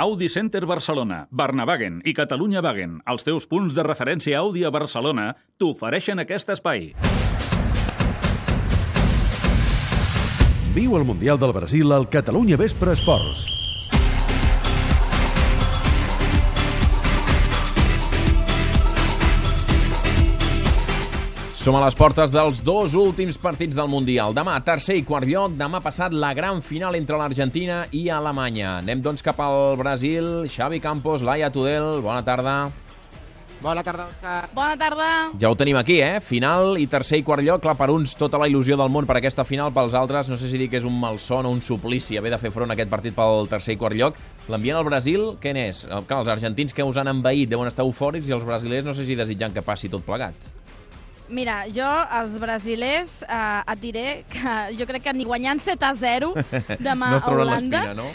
Audi 0.00 0.28
Center 0.28 0.64
Barcelona, 0.64 1.26
Barnavagen 1.32 1.96
i 2.06 2.12
Catalunya 2.14 2.60
Wagen, 2.62 3.00
els 3.02 3.24
teus 3.26 3.48
punts 3.50 3.74
de 3.74 3.82
referència 3.82 4.38
Audi 4.38 4.62
a 4.62 4.70
Barcelona, 4.70 5.32
t'ofereixen 5.58 6.22
aquest 6.22 6.52
espai. 6.54 6.92
Viu 10.76 10.94
el 10.94 11.02
Mundial 11.08 11.42
del 11.42 11.50
Brasil 11.56 11.90
al 11.90 12.06
Catalunya 12.14 12.60
Vespre 12.62 12.94
Esports. 12.94 13.48
Som 21.68 21.76
a 21.76 21.82
les 21.84 21.92
portes 21.92 22.30
dels 22.32 22.62
dos 22.64 22.94
últims 22.96 23.36
partits 23.36 23.76
del 23.76 23.90
Mundial. 23.92 24.32
Demà, 24.32 24.54
tercer 24.64 24.94
i 24.96 25.02
quart 25.04 25.28
lloc. 25.28 25.52
Demà 25.52 25.82
passat, 25.84 26.14
la 26.16 26.30
gran 26.32 26.62
final 26.64 26.96
entre 26.96 27.18
l'Argentina 27.20 27.82
i 27.92 28.06
Alemanya. 28.08 28.78
Anem, 28.78 29.02
doncs, 29.04 29.20
cap 29.20 29.36
al 29.44 29.76
Brasil. 29.76 30.46
Xavi 30.48 30.80
Campos, 30.80 31.20
Laia 31.20 31.50
Tudel, 31.52 32.00
bona 32.00 32.22
tarda. 32.24 32.54
Bona 33.60 33.82
tarda, 33.84 34.06
Òscar. 34.08 34.48
Bona 34.56 34.78
tarda. 34.80 35.10
Ja 35.36 35.50
ho 35.52 35.58
tenim 35.60 35.76
aquí, 35.76 35.98
eh? 36.00 36.22
Final 36.24 36.78
i 36.80 36.86
tercer 36.88 37.20
i 37.20 37.26
quart 37.26 37.44
lloc. 37.44 37.60
Clar, 37.60 37.76
per 37.76 37.90
uns, 37.92 38.16
tota 38.16 38.40
la 38.40 38.48
il·lusió 38.48 38.78
del 38.80 38.88
món 38.88 39.04
per 39.04 39.18
aquesta 39.20 39.44
final. 39.44 39.68
Pels 39.76 39.92
altres, 39.92 40.32
no 40.32 40.40
sé 40.40 40.48
si 40.48 40.56
dir 40.56 40.70
que 40.72 40.80
és 40.80 40.88
un 40.88 40.96
malson 40.96 41.44
o 41.44 41.52
un 41.52 41.60
suplici 41.60 42.16
haver 42.16 42.32
de 42.32 42.40
fer 42.40 42.54
front 42.54 42.72
a 42.72 42.78
aquest 42.78 42.88
partit 42.88 43.18
pel 43.18 43.44
tercer 43.52 43.76
i 43.76 43.82
quart 43.82 43.98
lloc. 43.98 44.16
L'ambient 44.48 44.80
al 44.80 44.88
Brasil, 44.88 45.34
què 45.36 45.52
n'és? 45.52 45.84
Clar, 45.84 46.22
els 46.22 46.32
argentins 46.32 46.72
que 46.72 46.88
us 46.88 46.96
han 46.96 47.12
envaït 47.12 47.52
deuen 47.52 47.68
estar 47.68 47.84
eufòrics 47.84 48.32
i 48.32 48.38
els 48.38 48.48
brasilers 48.48 48.88
no 48.88 48.96
sé 48.96 49.04
si 49.04 49.20
desitjant 49.20 49.52
que 49.52 49.66
passi 49.68 49.92
tot 49.92 50.08
plegat. 50.08 50.56
Mira, 51.28 51.62
jo, 51.68 51.88
els 52.20 52.38
brasilers, 52.40 53.22
eh, 53.22 53.72
et 53.72 53.80
diré 53.82 54.06
que 54.32 54.56
jo 54.78 54.86
crec 54.88 55.04
que 55.04 55.12
ni 55.12 55.26
guanyant 55.28 55.60
7 55.60 55.84
a 55.84 55.94
0 55.94 56.32
demà 56.80 57.14
no 57.16 57.20
a 57.20 57.34
Holanda... 57.34 57.84
no? 57.94 58.10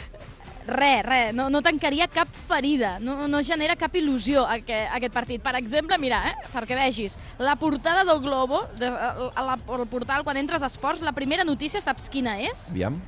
Res, 0.64 1.02
res, 1.04 1.34
no, 1.36 1.50
no 1.52 1.60
tancaria 1.60 2.06
cap 2.08 2.30
ferida, 2.48 2.94
no, 3.04 3.28
no 3.28 3.42
genera 3.44 3.76
cap 3.76 3.92
il·lusió 4.00 4.46
aquest, 4.48 4.94
aquest 4.96 5.12
partit. 5.12 5.42
Per 5.44 5.52
exemple, 5.60 5.98
mira, 6.00 6.22
eh, 6.30 6.46
perquè 6.54 6.78
vegis, 6.80 7.18
la 7.38 7.58
portada 7.60 8.06
del 8.08 8.22
Globo, 8.24 8.62
de, 8.80 8.88
a 8.88 9.44
la, 9.44 9.58
al 9.60 9.84
portal, 9.92 10.24
quan 10.24 10.40
entres 10.40 10.64
a 10.64 10.70
Esports, 10.72 11.04
la 11.04 11.12
primera 11.12 11.44
notícia, 11.44 11.84
saps 11.84 12.08
quina 12.08 12.38
és? 12.40 12.70
Aviam. 12.72 13.02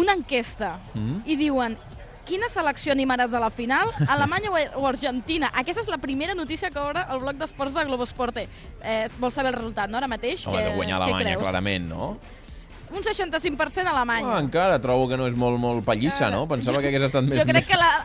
Una 0.00 0.16
enquesta. 0.16 0.78
Mm. 0.96 1.20
I 1.28 1.36
diuen, 1.44 1.76
quina 2.26 2.48
selecció 2.52 2.92
animaràs 2.94 3.34
a 3.34 3.40
la 3.42 3.50
final? 3.50 3.90
Alemanya 4.08 4.50
o, 4.50 4.60
o 4.82 4.86
Argentina? 4.88 5.50
Aquesta 5.54 5.82
és 5.84 5.90
la 5.92 5.98
primera 5.98 6.34
notícia 6.34 6.70
que 6.70 6.78
obre 6.80 7.04
el 7.10 7.20
bloc 7.22 7.36
d'esports 7.40 7.74
de 7.76 7.84
Globosporte. 7.88 8.48
Eh, 8.82 9.02
vols 9.18 9.34
saber 9.34 9.52
el 9.54 9.58
resultat, 9.60 9.90
no, 9.90 9.98
ara 10.00 10.08
mateix? 10.08 10.46
Home, 10.46 10.56
Què- 10.58 10.70
de 10.70 10.76
guanyar 10.78 11.02
Alemanya, 11.02 11.34
creus? 11.34 11.42
clarament, 11.48 11.88
no? 11.90 12.16
Un 12.94 13.02
65% 13.02 13.88
Alemanya. 13.90 14.36
Ah, 14.36 14.40
encara 14.44 14.76
trobo 14.78 15.08
que 15.10 15.16
no 15.18 15.24
és 15.26 15.34
molt, 15.34 15.56
molt 15.58 15.80
pallissa, 15.84 16.28
no? 16.30 16.44
Pensava 16.46 16.78
que 16.84 16.92
hagués 16.92 17.02
estat 17.08 17.24
més... 17.26 17.40
jo 17.40 17.46
crec 17.48 17.56
més... 17.56 17.66
que 17.66 17.78
la- 17.80 18.04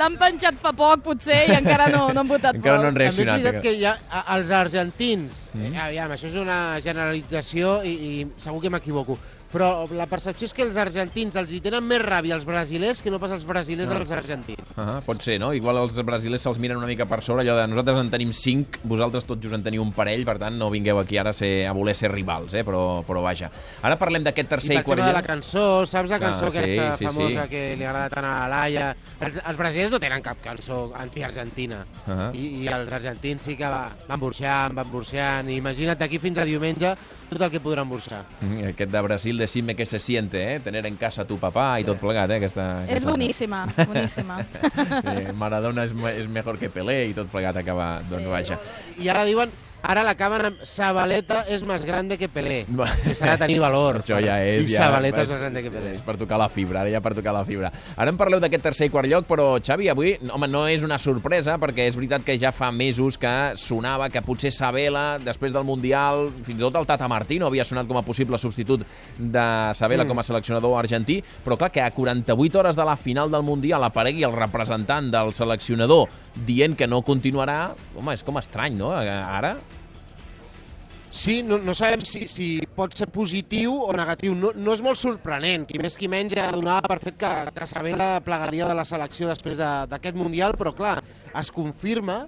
l'han 0.00 0.16
penjat 0.18 0.56
fa 0.58 0.72
poc, 0.74 1.04
potser, 1.04 1.44
i 1.46 1.54
encara 1.54 1.86
no, 1.92 2.08
no 2.10 2.24
han 2.24 2.30
votat 2.32 2.56
Encara 2.58 2.80
no 2.80 2.82
molt. 2.82 2.88
han 2.88 2.96
També 2.96 3.06
és 3.06 3.14
reaccionat. 3.20 3.44
veritat 3.44 3.62
que 3.62 3.74
hi 3.76 3.84
ha, 3.86 3.94
els 4.34 4.50
argentins, 4.50 5.44
Mm. 5.54 5.68
mm. 5.70 5.78
aviam, 5.84 6.10
això 6.16 6.26
és 6.32 6.34
una 6.42 6.58
generalització 6.82 7.76
i, 7.86 7.92
i 7.92 8.26
segur 8.42 8.60
que 8.64 8.72
m'equivoco, 8.74 9.14
però 9.52 9.86
la 9.94 10.06
percepció 10.10 10.44
és 10.46 10.52
que 10.54 10.62
els 10.66 10.76
argentins 10.76 11.36
els 11.36 11.50
hi 11.52 11.60
tenen 11.64 11.84
més 11.86 12.02
ràbia 12.02 12.34
als 12.34 12.44
brasilers 12.44 13.00
que 13.02 13.10
no 13.10 13.20
pas 13.22 13.30
els 13.32 13.44
brasilers 13.46 13.90
Ah. 13.90 13.96
als 14.00 14.10
argentins. 14.10 14.72
Ah, 14.76 15.00
pot 15.04 15.22
ser, 15.22 15.38
no? 15.40 15.52
Igual 15.54 15.78
els 15.78 15.94
brasilers 16.04 16.42
se'ls 16.42 16.58
miren 16.58 16.76
una 16.76 16.86
mica 16.86 17.06
per 17.06 17.22
sobre, 17.22 17.42
allò 17.44 17.56
de 17.60 17.66
nosaltres 17.68 17.98
en 18.04 18.10
tenim 18.10 18.32
cinc, 18.32 18.78
vosaltres 18.84 19.24
tots 19.24 19.40
just 19.42 19.54
en 19.54 19.62
teniu 19.62 19.82
un 19.82 19.92
parell, 19.92 20.24
per 20.24 20.38
tant 20.38 20.58
no 20.58 20.68
vingueu 20.70 20.98
aquí 20.98 21.16
ara 21.18 21.30
a, 21.30 21.32
ser, 21.32 21.66
a 21.66 21.72
voler 21.72 21.94
ser 21.94 22.10
rivals, 22.12 22.54
eh? 22.54 22.64
però, 22.64 23.02
però 23.06 23.22
vaja. 23.22 23.50
Ara 23.82 23.96
parlem 23.96 24.24
d'aquest 24.24 24.46
I 24.46 24.50
tercer 24.50 24.72
i, 24.74 24.76
pel 24.78 24.84
quart 24.84 25.00
tema 25.00 25.08
de 25.08 25.14
la 25.20 25.22
cançó, 25.22 25.86
saps 25.86 26.10
la 26.10 26.16
Ah, 26.16 26.20
cançó 26.20 26.50
sí, 26.50 26.58
aquesta 26.58 26.96
sí, 26.96 27.04
famosa 27.06 27.42
sí. 27.44 27.48
que 27.48 27.62
li 27.76 27.84
agrada 27.84 28.10
tant 28.10 28.24
a 28.24 28.34
la 28.40 28.48
Laia? 28.48 28.96
Els, 29.20 29.40
els 29.46 29.56
brasilers 29.58 29.90
no 29.90 30.00
tenen 30.00 30.22
cap 30.22 30.36
cançó 30.42 30.92
anti-argentina. 30.96 31.84
Ah. 32.06 32.30
I, 32.34 32.62
I 32.64 32.68
els 32.68 32.92
argentins 32.92 33.42
sí 33.42 33.56
que 33.56 33.68
va, 33.68 33.88
van 34.08 34.20
burxant, 34.20 34.74
van 34.76 34.90
burxant, 34.90 35.48
i 35.50 35.56
imagina't 35.62 35.98
d'aquí 35.98 36.18
fins 36.18 36.38
a 36.38 36.44
diumenge 36.44 36.94
tot 37.28 37.42
el 37.42 37.50
que 37.50 37.60
podran 37.60 37.88
burxar. 37.88 38.22
Mm, 38.40 38.68
Aquest 38.72 38.92
de 38.92 39.00
Brasil, 39.02 39.38
decime 39.38 39.74
que 39.76 39.86
se 39.86 39.98
siente, 39.98 40.54
eh? 40.54 40.60
Tener 40.60 40.84
en 40.86 40.96
casa 40.96 41.24
tu 41.26 41.38
papà 41.42 41.80
i 41.80 41.84
tot 41.84 41.98
plegat, 42.00 42.30
eh? 42.30 42.40
Aquesta, 42.40 42.66
És 42.84 42.90
aquesta... 42.96 43.10
boníssima, 43.10 43.64
boníssima. 43.90 44.40
Eh, 45.02 45.32
Maradona 45.36 45.84
és, 45.84 45.94
és 46.16 46.28
mejor 46.28 46.58
que 46.58 46.70
Pelé 46.70 47.06
i 47.10 47.14
tot 47.16 47.30
plegat 47.32 47.56
acaba, 47.62 47.96
doncs 48.10 48.28
vaja. 48.30 48.58
I 49.02 49.08
ara 49.12 49.24
diuen, 49.28 49.50
ara 49.82 50.02
l'acaben 50.06 50.48
amb 50.50 50.62
Sabaleta 50.66 51.44
és 51.52 51.62
més 51.66 51.84
grande 51.86 52.18
que 52.18 52.28
Pelé. 52.32 52.64
Que 52.66 53.14
s'ha 53.14 53.34
de 53.34 53.40
tenir 53.44 53.58
valor. 53.62 54.00
Això 54.02 54.18
ja 54.22 54.38
és... 54.44 54.66
I 54.66 54.74
ja, 54.74 54.86
Sabaleta 54.86 55.22
és 55.22 55.28
és- 55.28 55.32
més 55.34 55.42
grande 55.42 55.62
que 55.62 55.70
Pelé. 55.70 55.92
És 55.96 56.04
per 56.06 56.16
tocar 56.20 56.38
la 56.40 56.48
fibra, 56.52 56.80
ara 56.82 56.90
ja 56.90 57.00
per 57.04 57.14
tocar 57.14 57.34
la 57.36 57.44
fibra. 57.46 57.70
Ara 57.96 58.12
em 58.12 58.18
parleu 58.18 58.40
d'aquest 58.42 58.64
tercer 58.66 58.88
i 58.90 58.92
quart 58.92 59.08
lloc, 59.10 59.26
però 59.28 59.48
Xavi, 59.60 59.88
avui, 59.92 60.16
home, 60.30 60.48
no 60.50 60.66
és 60.68 60.82
una 60.86 60.98
sorpresa, 60.98 61.58
perquè 61.62 61.86
és 61.90 61.96
veritat 61.98 62.24
que 62.26 62.38
ja 62.40 62.52
fa 62.52 62.70
mesos 62.72 63.18
que 63.18 63.34
sonava 63.60 64.08
que 64.10 64.22
potser 64.26 64.52
Sabela, 64.54 65.18
després 65.22 65.54
del 65.54 65.66
Mundial, 65.68 66.30
fins 66.46 66.58
i 66.58 66.64
tot 66.64 66.80
el 66.80 66.88
Tata 66.88 67.08
Martino 67.08 67.46
havia 67.46 67.64
sonat 67.64 67.86
com 67.86 67.98
a 68.00 68.04
possible 68.06 68.38
substitut 68.38 68.84
de 69.18 69.46
Sabela 69.74 70.04
mm. 70.04 70.08
com 70.08 70.18
a 70.18 70.26
seleccionador 70.26 70.78
argentí, 70.78 71.20
però 71.44 71.58
clar 71.60 71.70
que 71.72 71.82
a 71.84 71.90
48 71.90 72.58
hores 72.58 72.76
de 72.76 72.84
la 72.84 72.96
final 72.96 73.30
del 73.30 73.46
Mundial 73.46 73.84
aparegui 73.86 74.26
el 74.26 74.36
representant 74.36 75.10
del 75.12 75.32
seleccionador 75.36 76.08
dient 76.46 76.76
que 76.76 76.88
no 76.90 77.02
continuarà, 77.06 77.74
home, 77.96 78.14
és 78.14 78.24
com 78.26 78.38
estrany, 78.40 78.76
no? 78.78 78.92
Ara, 78.96 79.56
Sí, 81.10 81.42
no, 81.42 81.56
no 81.58 81.72
sabem 81.74 82.02
si, 82.04 82.26
si 82.28 82.46
pot 82.76 82.92
ser 82.98 83.06
positiu 83.08 83.72
o 83.86 83.92
negatiu. 83.96 84.34
No, 84.36 84.50
no 84.54 84.74
és 84.74 84.82
molt 84.84 84.98
sorprenent. 85.00 85.64
Qui 85.68 85.78
més 85.80 85.96
qui 85.96 86.08
menys 86.12 86.34
ja 86.36 86.50
donava 86.52 86.90
per 86.92 86.98
fet 87.00 87.16
que, 87.20 87.30
que 87.56 87.68
Sabela 87.70 88.16
plegaria 88.26 88.66
de 88.68 88.74
la 88.76 88.84
selecció 88.84 89.30
després 89.30 89.56
de- 89.56 89.86
d'aquest 89.88 90.16
Mundial, 90.18 90.56
però 90.58 90.74
clar, 90.76 90.98
es 91.32 91.50
confirma 91.54 92.26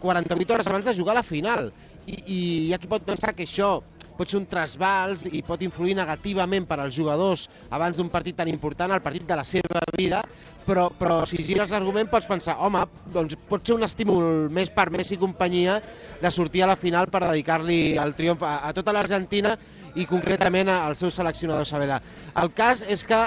48 0.00 0.54
hores 0.54 0.68
abans 0.70 0.86
de 0.88 0.94
jugar 0.96 1.12
a 1.12 1.20
la 1.20 1.26
final. 1.26 1.72
I, 2.06 2.14
i 2.24 2.38
hi 2.68 2.72
ha 2.72 2.78
qui 2.80 2.88
pot 2.88 3.04
pensar 3.04 3.34
que 3.36 3.44
això 3.44 3.82
pot 4.20 4.28
ser 4.28 4.36
un 4.36 4.44
trasbals 4.44 5.24
i 5.32 5.40
pot 5.46 5.62
influir 5.64 5.94
negativament 5.96 6.66
per 6.68 6.76
als 6.82 6.92
jugadors 6.92 7.46
abans 7.72 7.96
d'un 7.96 8.10
partit 8.12 8.36
tan 8.36 8.50
important, 8.52 8.92
el 8.92 9.00
partit 9.00 9.24
de 9.24 9.38
la 9.38 9.46
seva 9.48 9.80
vida, 9.96 10.20
però, 10.66 10.90
però 10.92 11.22
si 11.24 11.40
gires 11.40 11.72
l'argument 11.72 12.10
pots 12.12 12.28
pensar, 12.28 12.58
home, 12.60 12.82
doncs 13.14 13.38
pot 13.48 13.64
ser 13.64 13.78
un 13.78 13.86
estímul 13.86 14.50
més 14.52 14.68
per 14.74 14.90
Messi 14.92 15.16
i 15.16 15.20
companyia 15.20 15.78
de 16.20 16.32
sortir 16.34 16.66
a 16.66 16.68
la 16.68 16.76
final 16.76 17.08
per 17.08 17.22
dedicar-li 17.24 17.96
el 17.96 18.12
triomf 18.18 18.44
a, 18.44 18.58
a 18.68 18.74
tota 18.76 18.92
l'Argentina 18.92 19.54
i 19.96 20.04
concretament 20.06 20.68
al 20.68 20.98
seu 21.00 21.10
seleccionador 21.10 21.64
Sabela. 21.66 21.96
El 22.36 22.52
cas 22.52 22.84
és 22.84 23.06
que 23.08 23.22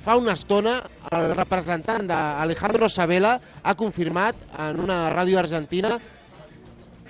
fa 0.00 0.16
una 0.16 0.32
estona 0.38 0.78
el 1.12 1.34
representant 1.36 2.08
d'Alejandro 2.08 2.88
Sabela 2.88 3.36
ha 3.60 3.76
confirmat 3.76 4.40
en 4.56 4.80
una 4.80 5.02
ràdio 5.12 5.38
argentina 5.42 5.98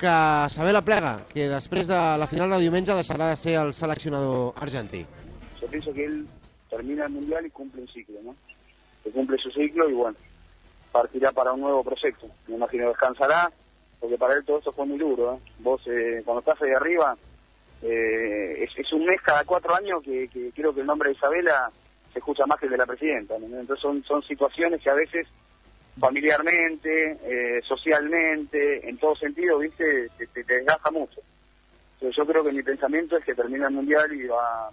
que 0.01 0.49
Sabela 0.49 0.81
plega, 0.81 1.21
que 1.29 1.47
després 1.51 1.89
de 1.91 1.99
la 2.19 2.27
final 2.27 2.51
de 2.51 2.59
diumenge 2.63 2.97
deixarà 2.97 3.29
de 3.29 3.37
ser 3.37 3.59
el 3.61 3.75
seleccionador 3.77 4.55
argentí. 4.57 5.05
yo 5.61 5.69
pienso 5.69 5.93
que 5.93 6.07
él 6.07 6.27
termina 6.71 7.05
el 7.05 7.11
mundial 7.11 7.45
y 7.45 7.51
cumple 7.51 7.83
un 7.83 7.89
ciclo, 7.89 8.19
¿no? 8.25 8.35
Que 9.05 9.11
cumple 9.11 9.37
su 9.37 9.51
ciclo 9.51 9.89
y 9.91 9.93
bueno, 9.93 10.17
partirá 10.91 11.33
para 11.33 11.53
un 11.53 11.61
nuevo 11.61 11.85
proyecto. 11.85 12.27
Me 12.49 12.55
imagino 12.57 12.89
descansará, 12.89 13.53
porque 14.01 14.17
para 14.17 14.35
él 14.35 14.45
todo 14.45 14.59
esto 14.59 14.73
fue 14.73 14.87
muy 14.87 14.99
duro, 14.99 15.35
¿eh? 15.35 15.39
Vos, 15.59 15.83
eh, 15.87 16.23
cuando 16.25 16.41
estás 16.41 16.61
ahí 16.63 16.71
arriba, 16.71 17.15
eh, 17.83 18.65
es, 18.65 18.71
es 18.79 18.93
un 18.93 19.05
mes 19.05 19.21
cada 19.21 19.45
cuatro 19.45 19.75
años 19.75 20.03
que, 20.03 20.29
que 20.29 20.51
creo 20.53 20.75
que 20.75 20.81
el 20.81 20.87
nombre 20.87 21.11
de 21.11 21.17
Isabela 21.17 21.71
se 22.13 22.19
escucha 22.19 22.47
más 22.47 22.59
que 22.59 22.67
el 22.67 22.73
de 22.73 22.79
la 22.79 22.87
presidenta. 22.87 23.39
¿no? 23.39 23.47
Entonces 23.47 23.81
son, 23.81 24.03
son 24.05 24.23
situaciones 24.23 24.81
que 24.81 24.91
a 24.91 24.95
veces 24.95 25.27
familiarmente, 25.99 27.19
eh, 27.23 27.61
socialmente, 27.67 28.89
en 28.89 28.99
todo 28.99 29.15
sentido, 29.15 29.59
viste, 29.59 30.09
te, 30.17 30.27
te, 30.27 30.45
desgasta 30.45 30.91
mucho. 30.91 31.21
Entonces, 31.95 32.17
yo 32.17 32.27
creo 32.27 32.45
que 32.45 32.53
mi 32.53 32.63
pensamiento 32.63 33.17
es 33.17 33.25
que 33.25 33.35
termina 33.35 33.67
el 33.67 33.75
mundial 33.75 34.13
y 34.13 34.27
va, 34.27 34.71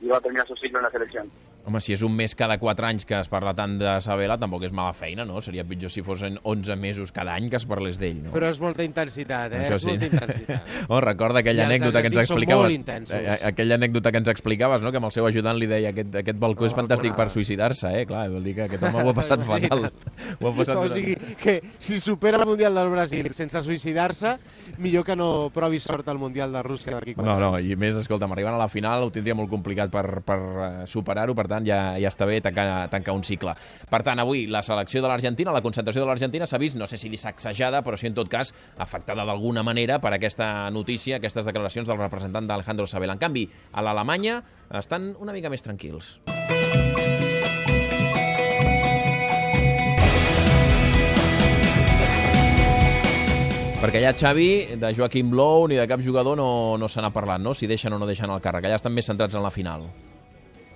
y 0.00 0.06
va 0.06 0.18
a 0.18 0.20
terminar 0.20 0.46
su 0.46 0.56
ciclo 0.56 0.78
en 0.78 0.84
la 0.84 0.90
selección. 0.90 1.30
Home, 1.64 1.78
si 1.80 1.92
és 1.94 2.02
un 2.02 2.10
mes 2.18 2.32
cada 2.34 2.56
4 2.58 2.86
anys 2.88 3.04
que 3.06 3.14
es 3.20 3.28
parla 3.30 3.52
tant 3.54 3.76
de 3.78 3.92
Sabela, 4.02 4.34
tampoc 4.40 4.64
és 4.66 4.72
mala 4.74 4.90
feina, 4.98 5.22
no? 5.24 5.38
Seria 5.40 5.62
pitjor 5.62 5.92
si 5.94 6.02
fossin 6.02 6.34
11 6.42 6.74
mesos 6.76 7.12
cada 7.14 7.36
any 7.38 7.46
que 7.52 7.56
es 7.60 7.66
parlés 7.70 8.00
d'ell, 8.02 8.16
no? 8.24 8.32
Però 8.34 8.48
és 8.50 8.58
molta 8.58 8.82
intensitat, 8.82 9.52
eh? 9.54 9.60
Això 9.68 9.76
és 9.78 9.86
molta 9.86 10.08
intensitat. 10.10 10.72
Oh, 10.92 10.98
recorda 11.00 11.38
aquella 11.38 11.62
els 11.62 11.70
anècdota 11.70 12.00
que 12.02 12.08
ens 12.10 12.18
explicaves. 12.24 12.72
intensos. 12.74 13.14
eh, 13.16 13.36
aquella 13.46 13.76
anècdota 13.78 14.10
que 14.10 14.18
ens 14.18 14.28
explicaves, 14.32 14.82
no? 14.82 14.90
Que 14.90 14.98
amb 14.98 15.06
el 15.06 15.12
seu 15.14 15.26
ajudant 15.28 15.56
li 15.60 15.68
deia 15.70 15.92
aquest, 15.94 16.14
aquest 16.22 16.38
balcó 16.42 16.66
és 16.66 16.74
No, 16.74 16.80
fantàstic 16.82 17.12
no. 17.14 17.16
per 17.20 17.28
suïcidar-se, 17.30 17.92
eh? 18.00 18.02
Clar, 18.10 18.24
vol 18.34 18.42
dir 18.42 18.56
que 18.58 18.66
aquest 18.66 18.82
home 18.82 19.04
ho 19.06 19.12
ha 19.12 19.14
passat 19.20 19.46
fatal. 19.46 19.86
Ho 20.40 20.48
ha 20.50 20.54
passat 20.58 20.76
o 20.82 20.88
sigui, 20.90 21.14
que 21.40 21.60
si 21.78 22.00
supera 22.00 22.42
el 22.42 22.46
Mundial 22.50 22.74
del 22.74 22.90
Brasil 22.90 23.30
sense 23.38 23.62
suïcidar-se, 23.62 24.34
millor 24.82 25.06
que 25.06 25.14
no 25.16 25.30
provi 25.54 25.78
sort 25.80 26.08
al 26.10 26.18
Mundial 26.18 26.52
de 26.52 26.62
Rússia 26.66 26.96
d'aquí 26.98 27.14
quatre 27.14 27.30
No, 27.30 27.38
no, 27.38 27.54
anys. 27.54 27.70
i 27.70 27.76
més, 27.78 27.96
escolta'm, 28.02 28.34
arribant 28.34 28.58
a 28.58 28.62
la 28.64 28.68
final 28.72 29.06
ho 29.06 29.10
tindria 29.14 29.38
molt 29.38 29.48
complicat 29.52 29.94
per, 29.94 30.04
per 30.26 30.38
eh, 30.42 30.70
superar-ho, 30.90 31.34
per 31.38 31.46
tant 31.52 31.68
ja, 31.68 31.80
ja 32.00 32.10
està 32.10 32.26
bé 32.28 32.40
tancar, 32.44 32.88
tancar 32.92 33.14
un 33.16 33.24
cicle. 33.26 33.54
Per 33.90 34.02
tant, 34.06 34.20
avui 34.22 34.46
la 34.50 34.64
selecció 34.64 35.04
de 35.04 35.10
l'Argentina, 35.12 35.54
la 35.54 35.62
concentració 35.64 36.02
de 36.02 36.10
l'Argentina 36.10 36.48
s'ha 36.48 36.60
vist, 36.62 36.78
no 36.80 36.88
sé 36.88 36.98
si 37.00 37.12
dissacsejada, 37.12 37.84
però 37.84 38.00
sí 38.00 38.08
en 38.08 38.16
tot 38.18 38.30
cas 38.32 38.54
afectada 38.80 39.26
d'alguna 39.28 39.64
manera 39.66 40.00
per 40.02 40.14
aquesta 40.16 40.70
notícia, 40.74 41.20
aquestes 41.20 41.48
declaracions 41.48 41.88
del 41.88 42.00
representant 42.00 42.48
d'Alejandro 42.48 42.88
Sabel. 42.88 43.12
En 43.12 43.22
canvi, 43.22 43.46
a 43.72 43.84
l'Alemanya 43.84 44.40
estan 44.82 45.12
una 45.20 45.36
mica 45.36 45.52
més 45.52 45.64
tranquils. 45.64 46.16
Perquè 53.82 53.98
allà 53.98 54.12
Xavi, 54.14 54.78
de 54.78 54.92
Joaquim 54.94 55.32
Blou 55.32 55.64
ni 55.66 55.74
de 55.74 55.88
cap 55.90 55.98
jugador 56.04 56.36
no, 56.38 56.78
no 56.78 56.86
se 56.86 57.02
n'ha 57.02 57.10
parlat, 57.10 57.42
no? 57.42 57.50
Si 57.50 57.66
deixen 57.66 57.90
o 57.90 57.98
no 57.98 58.06
deixen 58.06 58.30
el 58.30 58.38
càrrec. 58.38 58.68
Allà 58.68 58.78
estan 58.78 58.94
més 58.94 59.10
centrats 59.10 59.34
en 59.34 59.42
la 59.42 59.50
final. 59.50 59.88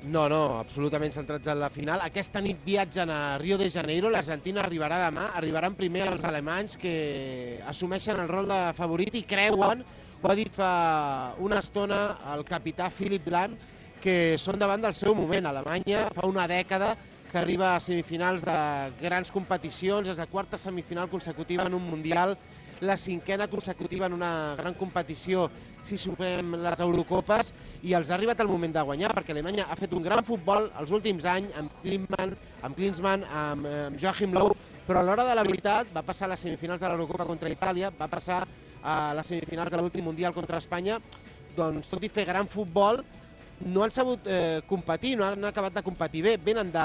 No, 0.05 0.29
no, 0.29 0.59
absolutament 0.61 1.11
centrats 1.15 1.49
en 1.51 1.59
la 1.59 1.71
final. 1.73 2.03
Aquesta 2.05 2.41
nit 2.45 2.61
viatgen 2.65 3.11
a 3.11 3.39
Rio 3.41 3.57
de 3.59 3.71
Janeiro, 3.73 4.11
l'Argentina 4.13 4.61
arribarà 4.63 5.01
demà, 5.07 5.31
arribaran 5.35 5.75
primer 5.75 6.05
els 6.13 6.25
alemanys 6.25 6.77
que 6.79 7.61
assumeixen 7.67 8.21
el 8.23 8.29
rol 8.31 8.47
de 8.47 8.61
favorit 8.77 9.17
i 9.19 9.25
creuen, 9.27 9.83
ho 10.23 10.31
ha 10.31 10.37
dit 10.39 10.53
fa 10.55 11.35
una 11.43 11.59
estona 11.59 12.19
el 12.35 12.45
capità 12.47 12.91
Philip 12.91 13.27
Lahm, 13.33 13.57
que 14.03 14.37
són 14.39 14.61
davant 14.61 14.85
del 14.85 14.95
seu 14.95 15.17
moment. 15.17 15.49
Alemanya 15.49 16.07
fa 16.15 16.29
una 16.29 16.47
dècada 16.47 16.95
que 17.31 17.39
arriba 17.41 17.75
a 17.75 17.81
semifinals 17.83 18.45
de 18.47 18.59
grans 19.01 19.33
competicions, 19.35 20.09
és 20.13 20.21
la 20.21 20.29
quarta 20.31 20.61
semifinal 20.61 21.11
consecutiva 21.11 21.67
en 21.67 21.75
un 21.75 21.83
Mundial, 21.83 22.37
la 22.81 22.96
cinquena 22.96 23.49
consecutiva 23.49 24.06
en 24.06 24.12
una 24.12 24.55
gran 24.56 24.75
competició 24.75 25.46
si 25.87 25.96
sumem 25.96 26.56
les 26.61 26.81
Eurocopes 26.82 27.52
i 27.87 27.94
els 27.96 28.11
ha 28.11 28.17
arribat 28.17 28.40
el 28.43 28.50
moment 28.50 28.75
de 28.75 28.82
guanyar 28.82 29.12
perquè 29.17 29.32
Alemanya 29.32 29.69
ha 29.70 29.76
fet 29.78 29.94
un 29.96 30.05
gran 30.05 30.25
futbol 30.26 30.69
els 30.81 30.93
últims 30.93 31.25
anys 31.25 31.55
amb 31.56 31.73
Klinsmann, 31.82 32.34
amb, 32.62 32.76
Klinsmann, 32.76 33.25
amb, 33.25 33.69
amb 33.87 34.00
Joachim 34.00 34.34
Löw, 34.34 34.52
però 34.87 35.00
a 35.00 35.06
l'hora 35.06 35.25
de 35.28 35.37
la 35.37 35.44
veritat 35.46 35.93
va 35.94 36.05
passar 36.06 36.26
a 36.26 36.34
les 36.34 36.43
semifinals 36.44 36.82
de 36.82 36.90
l'Eurocopa 36.90 37.26
contra 37.28 37.52
Itàlia, 37.52 37.93
va 37.94 38.11
passar 38.11 38.43
a 38.82 38.96
les 39.17 39.31
semifinals 39.32 39.73
de 39.73 39.81
l'últim 39.81 40.05
Mundial 40.05 40.34
contra 40.34 40.61
Espanya, 40.62 40.99
doncs 41.56 41.88
tot 41.90 42.05
i 42.05 42.12
fer 42.12 42.26
gran 42.28 42.50
futbol, 42.50 43.00
no 43.64 43.82
han 43.82 43.94
sabut 43.94 44.26
eh, 44.28 44.61
competir, 44.69 45.17
no 45.17 45.25
han 45.25 45.49
acabat 45.49 45.78
de 45.78 45.82
competir 45.82 46.23
bé, 46.26 46.37
venen 46.37 46.70
de 46.75 46.84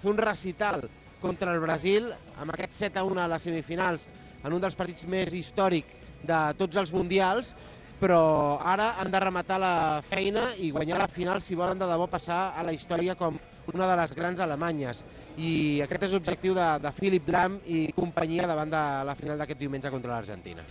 fer 0.00 0.10
un 0.10 0.18
recital 0.18 0.88
contra 1.20 1.52
el 1.52 1.60
Brasil 1.60 2.08
amb 2.38 2.54
aquest 2.54 2.78
7 2.78 3.00
a 3.00 3.04
1 3.04 3.20
a 3.20 3.28
les 3.34 3.44
semifinals 3.44 4.08
en 4.48 4.56
un 4.56 4.64
dels 4.64 4.76
partits 4.76 5.06
més 5.06 5.34
històric 5.36 5.92
de 6.26 6.38
tots 6.58 6.80
els 6.80 6.92
mundials, 6.94 7.54
però 8.00 8.58
ara 8.62 8.92
han 9.02 9.10
de 9.12 9.20
rematar 9.20 9.58
la 9.60 9.74
feina 10.08 10.52
i 10.56 10.70
guanyar 10.74 11.00
la 11.02 11.10
final 11.10 11.42
si 11.42 11.58
volen 11.58 11.78
de 11.78 11.88
debò 11.90 12.06
passar 12.10 12.54
a 12.56 12.64
la 12.66 12.74
història 12.74 13.16
com 13.18 13.38
una 13.74 13.88
de 13.90 13.96
les 14.00 14.14
grans 14.16 14.40
alemanyes. 14.40 15.04
I 15.36 15.82
aquest 15.84 16.08
és 16.08 16.14
l'objectiu 16.16 16.56
de, 16.56 16.68
de 16.82 16.92
Philip 16.96 17.28
Lahm 17.28 17.58
i 17.66 17.88
companyia 17.96 18.48
davant 18.48 18.72
de 18.72 18.84
la 19.04 19.16
final 19.18 19.38
d'aquest 19.38 19.60
diumenge 19.60 19.92
contra 19.92 20.14
l'Argentina. 20.14 20.64